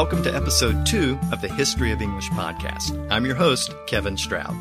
[0.00, 3.06] Welcome to episode two of the History of English podcast.
[3.10, 4.56] I'm your host, Kevin Stroud.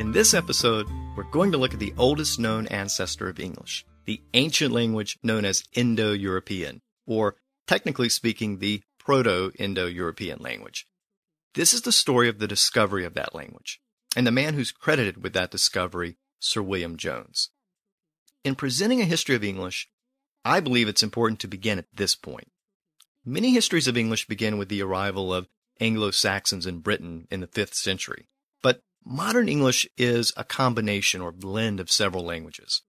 [0.00, 4.20] In this episode, we're going to look at the oldest known ancestor of English, the
[4.34, 7.36] ancient language known as Indo European, or
[7.68, 10.88] technically speaking, the Proto Indo European language.
[11.54, 13.80] This is the story of the discovery of that language,
[14.16, 17.50] and the man who's credited with that discovery, Sir William Jones.
[18.42, 19.88] In presenting a history of English,
[20.44, 22.48] I believe it's important to begin at this point.
[23.26, 25.48] Many histories of English begin with the arrival of
[25.80, 28.28] Anglo Saxons in Britain in the 5th century.
[28.60, 32.82] But modern English is a combination or blend of several languages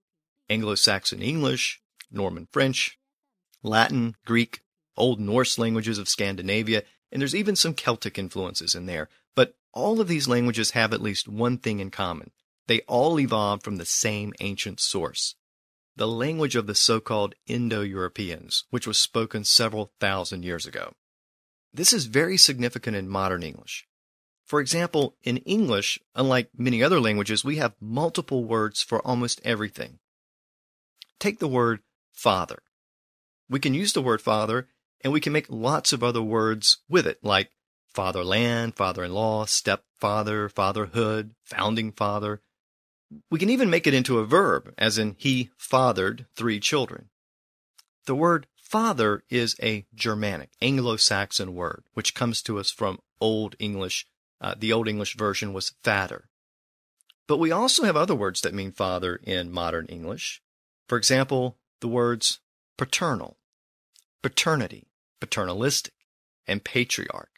[0.50, 3.00] Anglo Saxon English, Norman French,
[3.64, 4.60] Latin, Greek,
[4.98, 6.84] Old Norse languages of Scandinavia,
[7.14, 9.08] and there's even some Celtic influences in there.
[9.36, 12.32] But all of these languages have at least one thing in common
[12.68, 15.36] they all evolved from the same ancient source
[15.96, 20.94] the language of the so-called Indo-Europeans, which was spoken several thousand years ago.
[21.74, 23.86] This is very significant in modern English.
[24.46, 30.00] For example, in English, unlike many other languages, we have multiple words for almost everything.
[31.20, 31.80] Take the word
[32.14, 32.60] father.
[33.50, 34.68] We can use the word father
[35.02, 37.52] and we can make lots of other words with it, like
[37.94, 42.42] fatherland, father-in-law, stepfather, fatherhood, founding father,
[43.30, 47.10] we can even make it into a verb, as in he fathered three children.
[48.06, 54.06] The word father is a Germanic, Anglo-Saxon word, which comes to us from Old English.
[54.42, 56.30] Uh, the Old English version was fatter.
[57.28, 60.42] But we also have other words that mean father in modern English.
[60.88, 62.40] For example, the words
[62.78, 63.38] paternal,
[64.22, 64.88] paternity,
[65.20, 65.94] paternalistic,
[66.48, 67.30] and patriarch.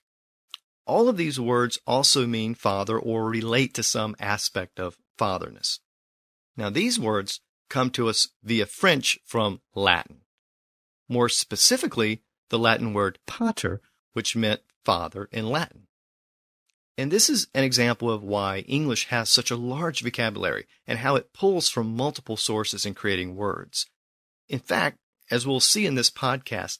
[0.86, 5.80] All of these words also mean father or relate to some aspect of fatherness.
[6.56, 10.22] Now, these words come to us via French from Latin.
[11.10, 13.82] More specifically, the Latin word pater,
[14.14, 15.88] which meant father in Latin.
[16.98, 21.16] And this is an example of why English has such a large vocabulary and how
[21.16, 23.86] it pulls from multiple sources in creating words.
[24.50, 24.98] In fact,
[25.30, 26.80] as we'll see in this podcast,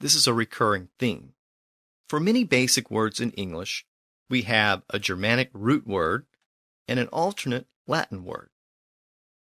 [0.00, 1.32] this is a recurring theme.
[2.08, 3.86] For many basic words in English,
[4.28, 6.26] we have a Germanic root word
[6.86, 8.50] and an alternate Latin word.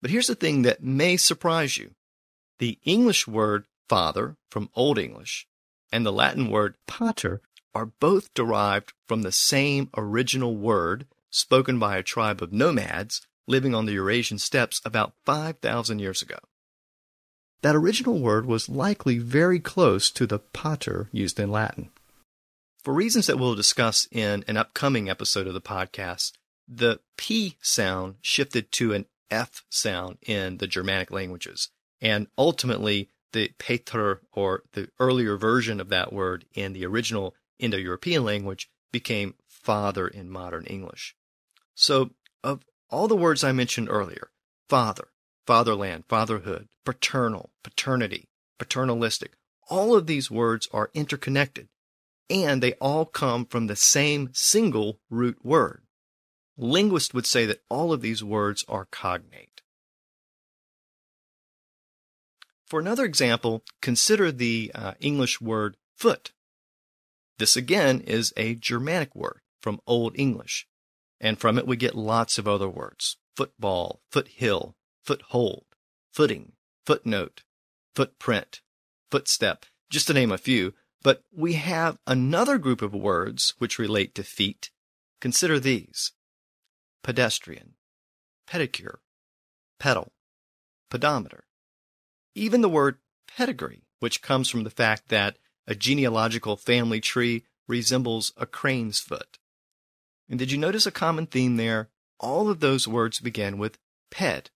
[0.02, 1.92] But here's the thing that may surprise you.
[2.58, 5.46] The English word father from Old English
[5.92, 7.40] and the Latin word pater
[7.74, 13.74] are both derived from the same original word spoken by a tribe of nomads living
[13.74, 16.38] on the Eurasian steppes about 5,000 years ago.
[17.62, 21.90] That original word was likely very close to the pater used in Latin.
[22.82, 26.32] For reasons that we'll discuss in an upcoming episode of the podcast,
[26.72, 31.70] the P sound shifted to an F sound in the Germanic languages.
[32.00, 37.76] And ultimately, the pater, or the earlier version of that word in the original Indo
[37.76, 41.14] European language, became father in modern English.
[41.74, 42.10] So,
[42.42, 44.30] of all the words I mentioned earlier,
[44.68, 45.08] father,
[45.46, 49.32] fatherland, fatherhood, paternal, paternity, paternalistic,
[49.68, 51.68] all of these words are interconnected
[52.30, 55.82] and they all come from the same single root word.
[56.62, 59.62] Linguists would say that all of these words are cognate.
[62.66, 66.32] For another example, consider the uh, English word foot.
[67.38, 70.68] This again is a Germanic word from Old English,
[71.18, 75.64] and from it we get lots of other words football, foothill, foothold,
[76.12, 76.52] footing,
[76.84, 77.42] footnote,
[77.94, 78.60] footprint,
[79.10, 80.74] footstep, just to name a few.
[81.02, 84.70] But we have another group of words which relate to feet.
[85.22, 86.12] Consider these
[87.02, 87.74] pedestrian,
[88.48, 88.98] pedicure,
[89.78, 90.12] pedal,
[90.90, 91.44] pedometer.
[92.34, 98.32] Even the word pedigree, which comes from the fact that a genealogical family tree resembles
[98.36, 99.38] a crane's foot.
[100.28, 101.88] And did you notice a common theme there?
[102.18, 103.78] All of those words begin with
[104.10, 104.50] ped,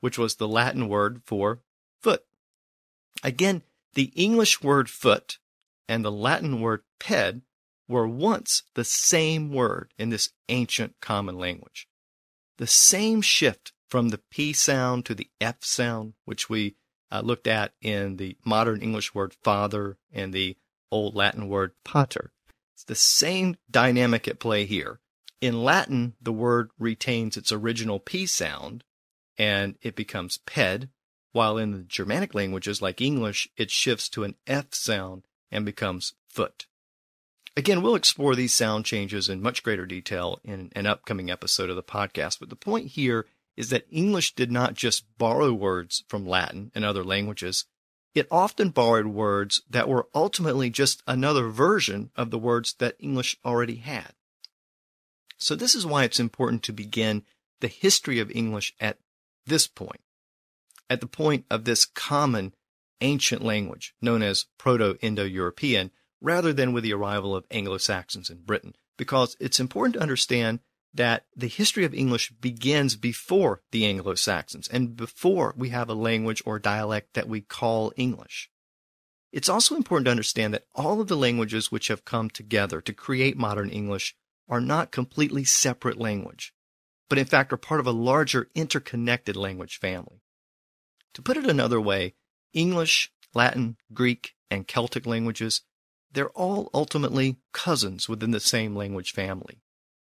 [0.00, 1.60] which was the Latin word for
[2.00, 2.24] foot.
[3.22, 3.62] Again,
[3.94, 5.38] the English word foot
[5.88, 7.42] and the Latin word ped
[7.88, 11.88] were once the same word in this ancient common language.
[12.58, 16.76] The same shift from the P sound to the F sound, which we
[17.10, 20.56] uh, looked at in the modern English word father and the
[20.90, 22.32] old Latin word pater.
[22.74, 25.00] It's the same dynamic at play here.
[25.40, 28.84] In Latin, the word retains its original P sound
[29.36, 30.88] and it becomes ped,
[31.32, 36.14] while in the Germanic languages like English, it shifts to an F sound and becomes
[36.28, 36.66] foot.
[37.56, 41.76] Again, we'll explore these sound changes in much greater detail in an upcoming episode of
[41.76, 43.26] the podcast, but the point here
[43.56, 47.66] is that English did not just borrow words from Latin and other languages,
[48.14, 53.36] it often borrowed words that were ultimately just another version of the words that English
[53.44, 54.14] already had.
[55.36, 57.24] So this is why it's important to begin
[57.60, 58.98] the history of English at
[59.46, 60.00] this point,
[60.88, 62.54] at the point of this common
[63.00, 65.90] ancient language known as Proto-Indo-European,
[66.22, 70.60] rather than with the arrival of Anglo-Saxons in Britain, because it's important to understand
[70.94, 76.42] that the history of English begins before the Anglo-Saxons and before we have a language
[76.46, 78.50] or dialect that we call English.
[79.32, 82.92] It's also important to understand that all of the languages which have come together to
[82.92, 84.14] create modern English
[84.48, 86.52] are not completely separate language,
[87.08, 90.22] but in fact are part of a larger interconnected language family.
[91.14, 92.14] To put it another way,
[92.52, 95.62] English, Latin, Greek, and Celtic languages,
[96.12, 99.62] they're all ultimately cousins within the same language family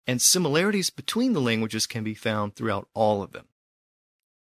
[0.10, 3.46] and similarities between the languages can be found throughout all of them.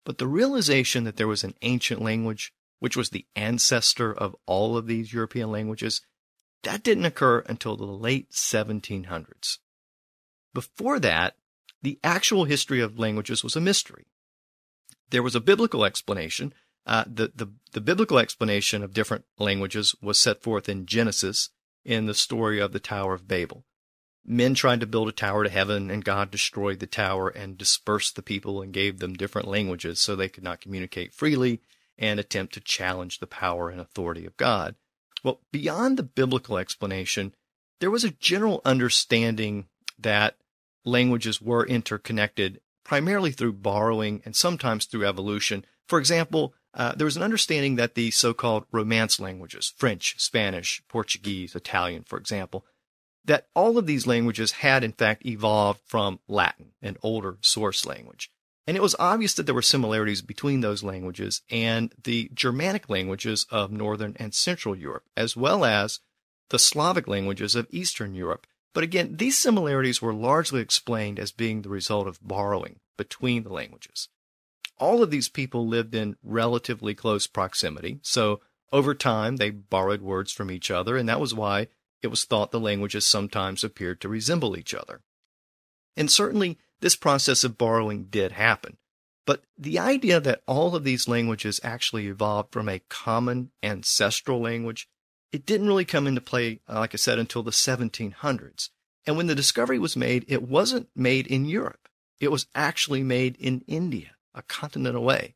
[0.05, 4.75] But the realization that there was an ancient language, which was the ancestor of all
[4.75, 6.01] of these European languages,
[6.63, 9.59] that didn't occur until the late 1700s.
[10.53, 11.37] Before that,
[11.81, 14.07] the actual history of languages was a mystery.
[15.11, 16.53] There was a biblical explanation.
[16.85, 21.49] Uh, the, the, the biblical explanation of different languages was set forth in Genesis
[21.85, 23.65] in the story of the Tower of Babel
[24.25, 28.15] men tried to build a tower to heaven and God destroyed the tower and dispersed
[28.15, 31.61] the people and gave them different languages so they could not communicate freely
[31.97, 34.75] and attempt to challenge the power and authority of God.
[35.23, 37.33] Well, beyond the biblical explanation,
[37.79, 39.67] there was a general understanding
[39.99, 40.37] that
[40.85, 45.65] languages were interconnected primarily through borrowing and sometimes through evolution.
[45.87, 51.55] For example, uh, there was an understanding that the so-called Romance languages, French, Spanish, Portuguese,
[51.55, 52.65] Italian, for example,
[53.25, 58.29] that all of these languages had in fact evolved from Latin, an older source language.
[58.65, 63.45] And it was obvious that there were similarities between those languages and the Germanic languages
[63.49, 65.99] of Northern and Central Europe, as well as
[66.49, 68.47] the Slavic languages of Eastern Europe.
[68.73, 73.53] But again, these similarities were largely explained as being the result of borrowing between the
[73.53, 74.09] languages.
[74.77, 78.41] All of these people lived in relatively close proximity, so
[78.71, 81.67] over time they borrowed words from each other, and that was why
[82.01, 85.01] it was thought the languages sometimes appeared to resemble each other.
[85.95, 88.77] And certainly this process of borrowing did happen.
[89.25, 94.89] But the idea that all of these languages actually evolved from a common ancestral language,
[95.31, 98.69] it didn't really come into play, uh, like I said, until the 1700s.
[99.05, 101.87] And when the discovery was made, it wasn't made in Europe.
[102.19, 105.35] It was actually made in India, a continent away.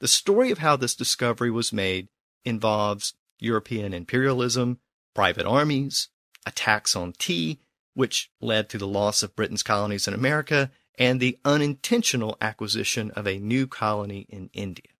[0.00, 2.08] The story of how this discovery was made
[2.44, 4.78] involves European imperialism,
[5.14, 6.08] private armies,
[6.46, 7.60] attacks on tea,
[7.94, 13.26] which led to the loss of Britain's colonies in America, and the unintentional acquisition of
[13.26, 14.92] a new colony in India.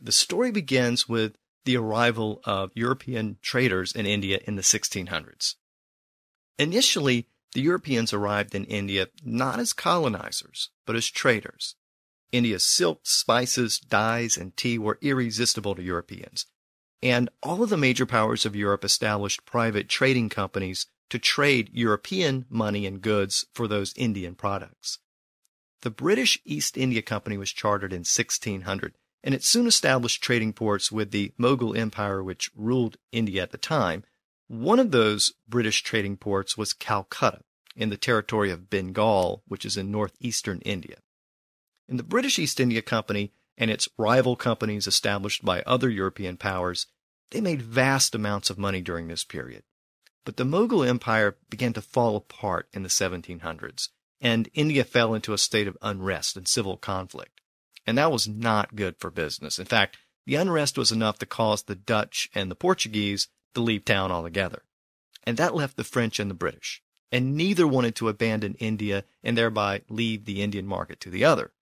[0.00, 5.56] The story begins with the arrival of European traders in India in the 1600s.
[6.58, 11.76] Initially, the Europeans arrived in India not as colonizers, but as traders.
[12.32, 16.46] India's silks, spices, dyes, and tea were irresistible to Europeans,
[17.02, 22.46] and all of the major powers of Europe established private trading companies to trade European
[22.48, 24.98] money and goods for those Indian products.
[25.82, 30.92] The British East India Company was chartered in 1600, and it soon established trading ports
[30.92, 34.04] with the Mughal Empire, which ruled India at the time.
[34.46, 37.42] One of those British trading ports was Calcutta,
[37.76, 40.98] in the territory of Bengal, which is in northeastern India.
[41.88, 46.86] And the British East India Company and its rival companies established by other European powers,
[47.30, 49.62] they made vast amounts of money during this period.
[50.24, 53.88] But the Mughal Empire began to fall apart in the 1700s,
[54.20, 57.40] and India fell into a state of unrest and civil conflict.
[57.86, 59.58] And that was not good for business.
[59.58, 59.96] In fact,
[60.26, 64.62] the unrest was enough to cause the Dutch and the Portuguese to leave town altogether.
[65.24, 66.82] And that left the French and the British.
[67.12, 71.52] And neither wanted to abandon India and thereby leave the Indian market to the other.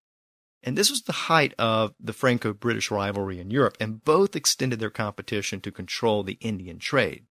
[0.62, 4.80] And this was the height of the Franco British rivalry in Europe, and both extended
[4.80, 7.26] their competition to control the Indian trade.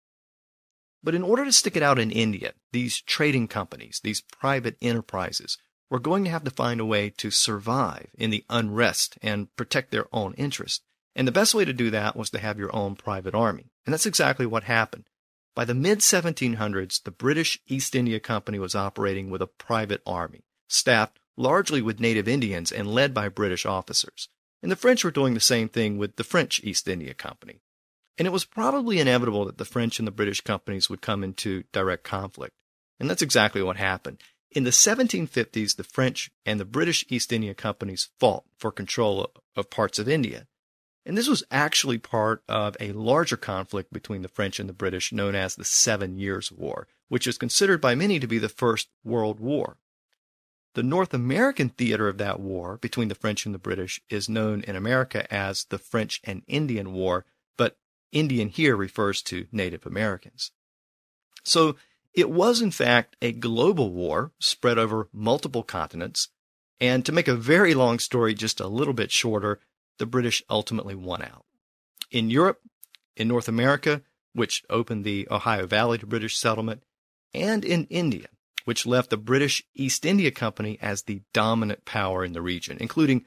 [1.03, 5.59] But in order to stick it out in India, these trading companies, these private enterprises,
[5.91, 9.91] were going to have to find a way to survive in the unrest and protect
[9.91, 10.85] their own interests.
[11.15, 13.71] And the best way to do that was to have your own private army.
[13.85, 15.05] And that's exactly what happened.
[15.57, 20.45] By the mid 1700s, the British East India Company was operating with a private army,
[20.69, 24.29] staffed largely with native Indians and led by British officers.
[24.63, 27.63] And the French were doing the same thing with the French East India Company.
[28.19, 31.65] And it was probably inevitable that the French and the British companies would come into
[31.73, 32.53] direct conflict.
[33.01, 34.19] And that's exactly what happened.
[34.51, 39.71] In the 1750s, the French and the British East India Companies fought for control of
[39.71, 40.49] parts of India.
[41.07, 45.13] And this was actually part of a larger conflict between the French and the British
[45.13, 48.89] known as the Seven Years' War, which is considered by many to be the First
[49.05, 49.77] World War.
[50.75, 54.63] The North American theater of that war between the French and the British is known
[54.63, 57.25] in America as the French and Indian War,
[57.57, 57.79] but
[58.11, 60.51] Indian here refers to Native Americans.
[61.45, 61.77] So
[62.13, 66.31] it was, in fact, a global war spread over multiple continents.
[66.81, 69.61] And to make a very long story just a little bit shorter,
[69.99, 71.45] the British ultimately won out.
[72.11, 72.61] In Europe,
[73.17, 76.83] in North America, which opened the Ohio Valley to British settlement,
[77.33, 78.29] and in India,
[78.65, 83.25] which left the British East India Company as the dominant power in the region, including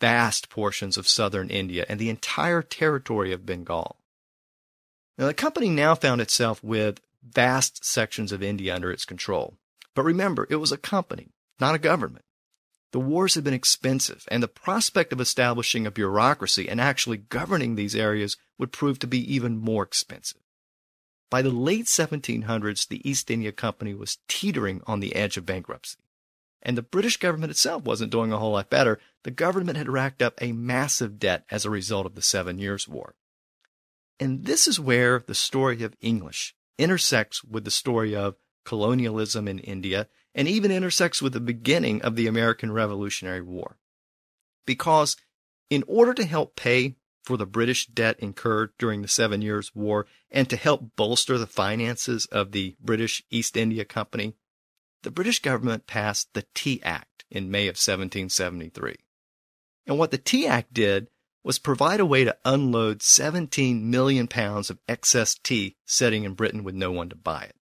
[0.00, 3.96] vast portions of southern India and the entire territory of Bengal.
[5.18, 9.54] Now, the company now found itself with vast sections of India under its control.
[9.94, 11.28] But remember, it was a company,
[11.60, 12.24] not a government.
[12.92, 17.74] The wars had been expensive, and the prospect of establishing a bureaucracy and actually governing
[17.74, 20.40] these areas would prove to be even more expensive.
[21.30, 25.96] By the late 1700s, the East India Company was teetering on the edge of bankruptcy.
[26.60, 29.00] And the British government itself wasn't doing a whole lot better.
[29.24, 32.86] The government had racked up a massive debt as a result of the Seven Years'
[32.86, 33.14] War.
[34.20, 39.58] And this is where the story of English intersects with the story of colonialism in
[39.58, 43.76] India and even intersects with the beginning of the American Revolutionary War.
[44.66, 45.16] Because
[45.70, 50.06] in order to help pay for the British debt incurred during the Seven Years' War
[50.30, 54.34] and to help bolster the finances of the British East India Company,
[55.02, 58.96] the British government passed the Tea Act in May of 1773.
[59.86, 61.08] And what the Tea Act did
[61.44, 66.62] was provide a way to unload 17 million pounds of excess tea sitting in Britain
[66.62, 67.56] with no one to buy it.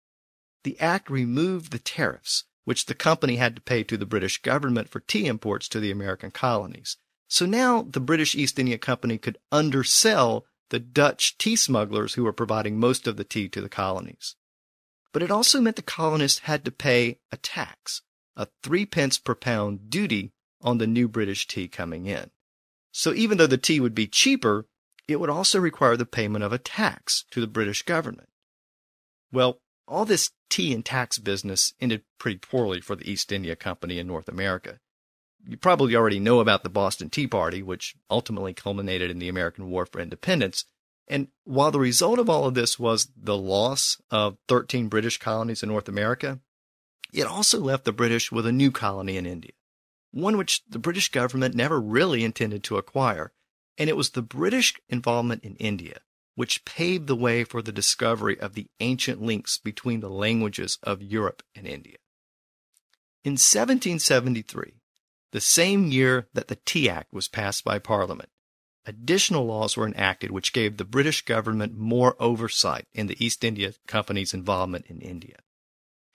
[0.64, 4.90] The act removed the tariffs which the company had to pay to the British government
[4.90, 6.98] for tea imports to the American colonies.
[7.26, 12.32] So now the British East India Company could undersell the Dutch tea smugglers who were
[12.34, 14.36] providing most of the tea to the colonies.
[15.14, 18.02] But it also meant the colonists had to pay a tax,
[18.36, 22.30] a three pence per pound duty on the new British tea coming in.
[22.92, 24.66] So even though the tea would be cheaper,
[25.08, 28.28] it would also require the payment of a tax to the British government.
[29.32, 29.58] Well,
[29.88, 34.06] all this tea and tax business ended pretty poorly for the East India Company in
[34.06, 34.78] North America
[35.46, 39.70] you probably already know about the Boston Tea Party, which ultimately culminated in the American
[39.70, 40.64] War for Independence.
[41.06, 45.62] And while the result of all of this was the loss of 13 British colonies
[45.62, 46.40] in North America,
[47.12, 49.52] it also left the British with a new colony in India,
[50.10, 53.32] one which the British government never really intended to acquire.
[53.78, 56.00] And it was the British involvement in India
[56.38, 61.02] which paved the way for the discovery of the ancient links between the languages of
[61.02, 61.96] Europe and India.
[63.24, 64.74] In 1773,
[65.32, 68.28] the same year that the Tea Act was passed by Parliament.
[68.86, 73.72] Additional laws were enacted which gave the British government more oversight in the East India
[73.88, 75.38] Company's involvement in India.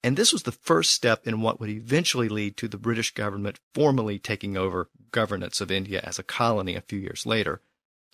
[0.06, 3.60] And this was the first step in what would eventually lead to the British government
[3.74, 7.62] formally taking over governance of India as a colony a few years later.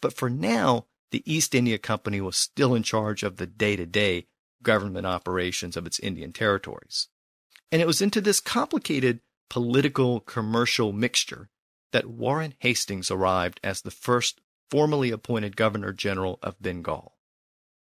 [0.01, 3.85] But for now, the East India Company was still in charge of the day to
[3.85, 4.27] day
[4.61, 7.07] government operations of its Indian territories.
[7.71, 11.49] And it was into this complicated political commercial mixture
[11.91, 17.15] that Warren Hastings arrived as the first formally appointed Governor General of Bengal.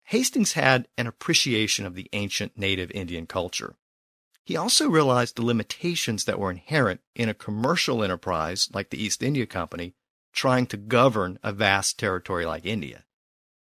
[0.04, 3.76] Hastings had an appreciation of the ancient native Indian culture.
[4.44, 9.22] He also realized the limitations that were inherent in a commercial enterprise like the East
[9.22, 9.94] India Company
[10.32, 13.04] trying to govern a vast territory like India.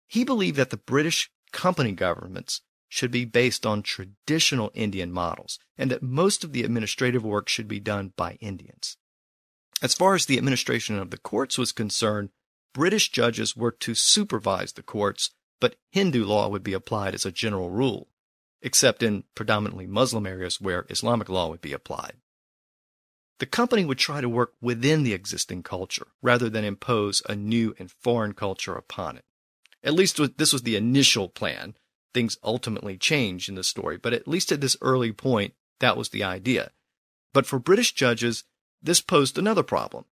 [0.07, 5.89] He believed that the British company governments should be based on traditional Indian models and
[5.89, 8.97] that most of the administrative work should be done by Indians.
[9.81, 12.29] As far as the administration of the courts was concerned,
[12.73, 17.31] British judges were to supervise the courts, but Hindu law would be applied as a
[17.31, 18.09] general rule,
[18.61, 22.17] except in predominantly Muslim areas where Islamic law would be applied.
[23.41, 27.73] The company would try to work within the existing culture rather than impose a new
[27.79, 29.25] and foreign culture upon it.
[29.83, 31.75] At least this was the initial plan,
[32.13, 36.09] things ultimately change in the story, but at least at this early point, that was
[36.09, 36.69] the idea.
[37.33, 38.43] But for British judges,
[38.79, 40.05] this posed another problem.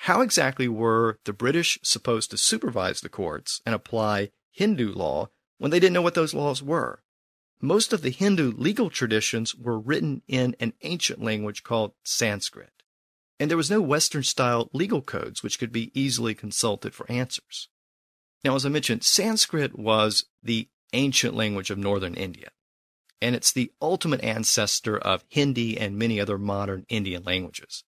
[0.00, 5.70] How exactly were the British supposed to supervise the courts and apply Hindu law when
[5.70, 7.02] they didn't know what those laws were?
[7.60, 12.82] Most of the Hindu legal traditions were written in an ancient language called Sanskrit,
[13.40, 17.68] and there was no Western style legal codes which could be easily consulted for answers.
[18.44, 22.50] Now, as I mentioned, Sanskrit was the ancient language of northern India.
[23.20, 27.82] And it's the ultimate ancestor of Hindi and many other modern Indian languages.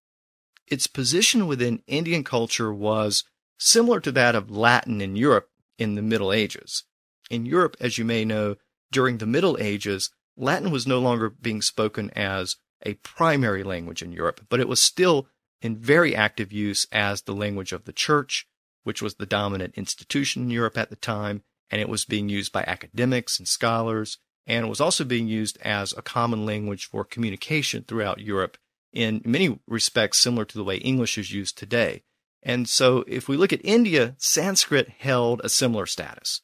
[0.66, 3.24] Its position within Indian culture was
[3.58, 6.84] similar to that of Latin in Europe in the Middle Ages.
[7.30, 8.56] In Europe, as you may know,
[8.90, 14.12] during the Middle Ages, Latin was no longer being spoken as a primary language in
[14.12, 15.26] Europe, but it was still
[15.60, 18.46] in very active use as the language of the church,
[18.84, 22.52] which was the dominant institution in Europe at the time, and it was being used
[22.52, 27.04] by academics and scholars, and it was also being used as a common language for
[27.04, 28.56] communication throughout Europe
[28.92, 32.02] in many respects similar to the way English is used today.
[32.42, 36.40] And so if we look at India, Sanskrit held a similar status.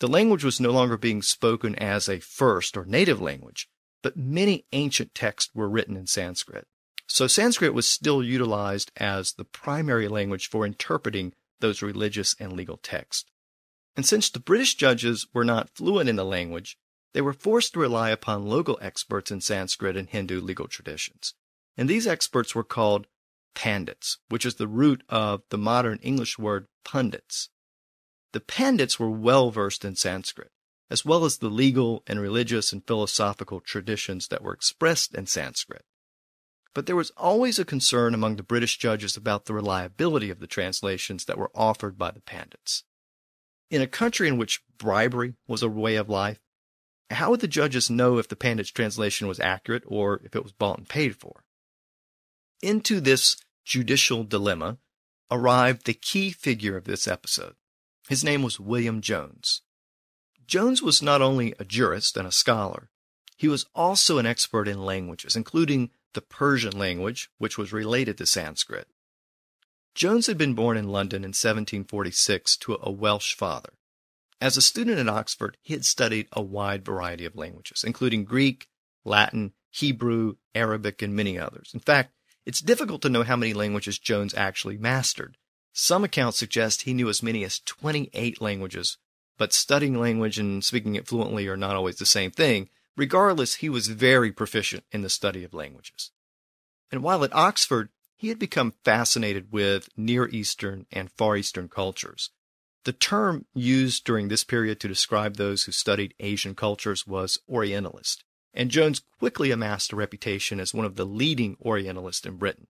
[0.00, 3.68] The language was no longer being spoken as a first or native language,
[4.02, 6.66] but many ancient texts were written in Sanskrit.
[7.06, 12.78] So Sanskrit was still utilized as the primary language for interpreting those religious and legal
[12.78, 13.28] texts.
[13.94, 16.78] And since the British judges were not fluent in the language,
[17.12, 21.34] they were forced to rely upon local experts in Sanskrit and Hindu legal traditions.
[21.76, 23.06] And these experts were called
[23.54, 27.50] pandits, which is the root of the modern English word pundits.
[28.32, 30.52] The pandits were well versed in Sanskrit,
[30.88, 35.84] as well as the legal and religious and philosophical traditions that were expressed in Sanskrit.
[36.72, 40.46] But there was always a concern among the British judges about the reliability of the
[40.46, 42.84] translations that were offered by the pandits.
[43.70, 46.40] In a country in which bribery was a way of life,
[47.10, 50.52] how would the judges know if the pandit's translation was accurate or if it was
[50.52, 51.42] bought and paid for?
[52.62, 54.78] Into this judicial dilemma
[55.30, 57.54] arrived the key figure of this episode.
[58.10, 59.62] His name was William Jones.
[60.44, 62.90] Jones was not only a jurist and a scholar,
[63.36, 68.26] he was also an expert in languages, including the Persian language, which was related to
[68.26, 68.88] Sanskrit.
[69.94, 73.74] Jones had been born in London in 1746 to a Welsh father.
[74.40, 78.66] As a student at Oxford, he had studied a wide variety of languages, including Greek,
[79.04, 81.70] Latin, Hebrew, Arabic, and many others.
[81.72, 82.12] In fact,
[82.44, 85.36] it's difficult to know how many languages Jones actually mastered.
[85.72, 88.98] Some accounts suggest he knew as many as 28 languages,
[89.38, 92.68] but studying language and speaking it fluently are not always the same thing.
[92.96, 96.10] Regardless, he was very proficient in the study of languages.
[96.90, 102.30] And while at Oxford, he had become fascinated with Near Eastern and Far Eastern cultures.
[102.84, 108.24] The term used during this period to describe those who studied Asian cultures was Orientalist
[108.52, 112.66] and Jones quickly amassed a reputation as one of the leading Orientalists in Britain.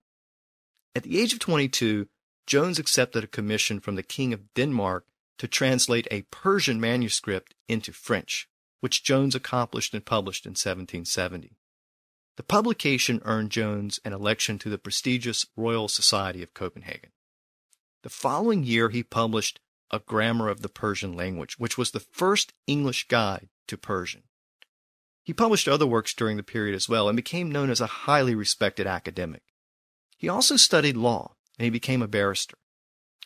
[0.95, 2.07] At the age of 22,
[2.51, 5.05] Jones accepted a commission from the King of Denmark
[5.37, 8.49] to translate a Persian manuscript into French,
[8.81, 11.55] which Jones accomplished and published in 1770.
[12.35, 17.11] The publication earned Jones an election to the prestigious Royal Society of Copenhagen.
[18.03, 22.51] The following year, he published A Grammar of the Persian Language, which was the first
[22.67, 24.23] English guide to Persian.
[25.23, 28.35] He published other works during the period as well and became known as a highly
[28.35, 29.43] respected academic.
[30.17, 32.57] He also studied law and he became a barrister.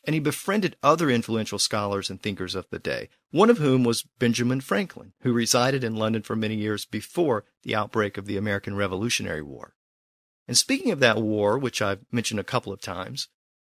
[0.04, 4.04] And he befriended other influential scholars and thinkers of the day, one of whom was
[4.20, 8.76] Benjamin Franklin, who resided in London for many years before the outbreak of the American
[8.76, 9.74] Revolutionary War.
[10.48, 13.30] And speaking of that war, which I've mentioned a couple of times,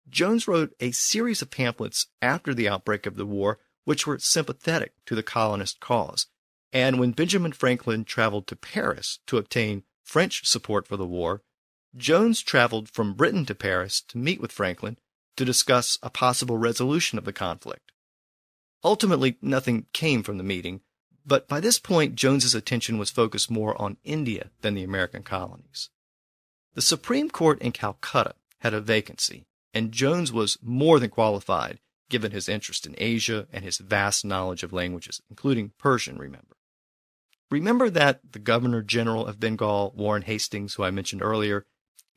[0.09, 4.93] Jones wrote a series of pamphlets after the outbreak of the war which were sympathetic
[5.05, 6.27] to the colonist cause
[6.73, 11.43] and when Benjamin Franklin traveled to Paris to obtain French support for the war,
[11.97, 14.97] Jones traveled from Britain to Paris to meet with Franklin
[15.35, 17.91] to discuss a possible resolution of the conflict.
[18.83, 20.81] Ultimately, nothing came from the meeting,
[21.25, 25.89] but by this point, Jones's attention was focused more on India than the American colonies.
[26.75, 31.79] The Supreme Court in Calcutta had a vacancy, and Jones was more than qualified
[32.09, 36.55] given his interest in Asia and his vast knowledge of languages, including Persian, remember.
[37.49, 41.65] Remember that the Governor General of Bengal, Warren Hastings, who I mentioned earlier,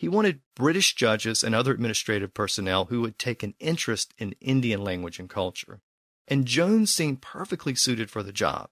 [0.00, 4.82] he wanted British judges and other administrative personnel who would take an interest in Indian
[4.82, 5.82] language and culture.
[6.26, 8.70] And Jones seemed perfectly suited for the job.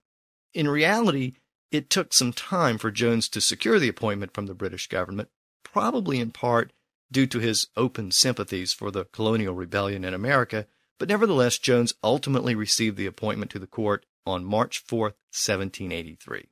[0.54, 1.34] In reality,
[1.70, 5.28] it took some time for Jones to secure the appointment from the British government,
[5.62, 6.72] probably in part
[7.12, 10.66] due to his open sympathies for the colonial rebellion in America,
[10.98, 16.48] but nevertheless, Jones ultimately received the appointment to the court on March 4, 1783.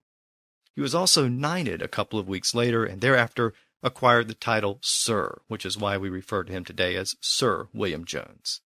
[0.75, 3.55] He was also knighted a couple of weeks later and thereafter
[3.87, 8.05] acquired the title Sir, which is why we refer to him today as Sir William
[8.05, 8.61] Jones.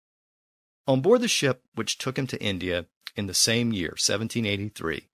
[0.88, 5.08] On board the ship which took him to India in the same year, 1783,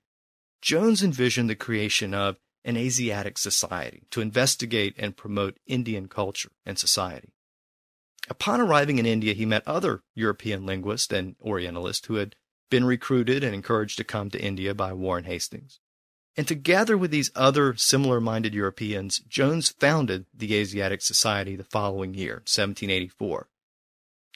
[0.62, 6.78] Jones envisioned the creation of an Asiatic society to investigate and promote Indian culture and
[6.78, 7.32] society.
[8.28, 12.36] Upon arriving in India, he met other European linguists and Orientalists who had
[12.70, 15.80] been recruited and encouraged to come to India by Warren Hastings.
[16.36, 22.12] And together with these other similar minded Europeans, Jones founded the Asiatic Society the following
[22.12, 23.48] year, 1784.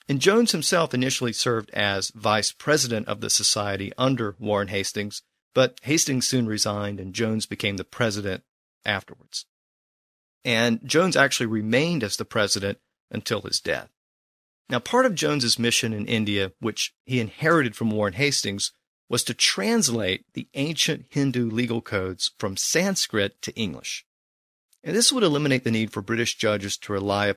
[0.09, 5.23] And Jones himself initially served as vice president of the society under Warren Hastings,
[5.55, 8.45] but Hastings soon resigned and Jones became the president
[8.85, 9.45] afterwards.
[10.45, 12.79] And Jones actually remained as the president
[13.11, 13.91] until his death.
[14.71, 18.73] Now, part of Jones's mission in India, which he inherited from Warren Hastings,
[19.11, 24.07] was to translate the ancient Hindu legal codes from Sanskrit to English.
[24.83, 27.29] And this would eliminate the need for British judges to rely